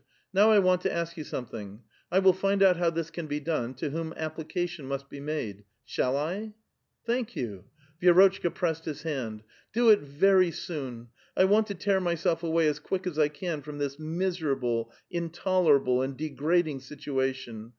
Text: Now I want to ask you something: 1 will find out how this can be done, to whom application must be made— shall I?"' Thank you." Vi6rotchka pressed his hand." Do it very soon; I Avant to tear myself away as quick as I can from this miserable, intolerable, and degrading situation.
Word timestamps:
Now 0.33 0.49
I 0.49 0.57
want 0.57 0.81
to 0.81 0.91
ask 0.91 1.15
you 1.15 1.23
something: 1.23 1.83
1 2.09 2.23
will 2.23 2.33
find 2.33 2.63
out 2.63 2.75
how 2.77 2.89
this 2.89 3.11
can 3.11 3.27
be 3.27 3.39
done, 3.39 3.75
to 3.75 3.91
whom 3.91 4.15
application 4.17 4.87
must 4.87 5.11
be 5.11 5.19
made— 5.19 5.63
shall 5.85 6.17
I?"' 6.17 6.53
Thank 7.05 7.35
you." 7.35 7.65
Vi6rotchka 8.01 8.51
pressed 8.55 8.85
his 8.85 9.03
hand." 9.03 9.43
Do 9.75 9.91
it 9.91 9.99
very 9.99 10.49
soon; 10.49 11.09
I 11.37 11.43
Avant 11.43 11.67
to 11.67 11.75
tear 11.75 11.99
myself 12.01 12.41
away 12.41 12.65
as 12.67 12.79
quick 12.79 13.05
as 13.05 13.19
I 13.19 13.27
can 13.27 13.61
from 13.61 13.77
this 13.77 13.99
miserable, 13.99 14.91
intolerable, 15.11 16.01
and 16.01 16.17
degrading 16.17 16.79
situation. 16.79 17.69